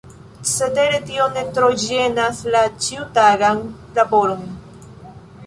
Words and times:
Cetere 0.51 0.99
tio 1.09 1.27
ne 1.35 1.43
tro 1.57 1.69
ĝenas 1.83 2.41
la 2.57 2.63
ĉiutagan 2.87 3.63
laboron. 4.01 4.43